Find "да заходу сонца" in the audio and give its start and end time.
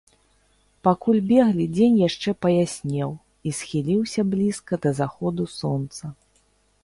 4.87-6.03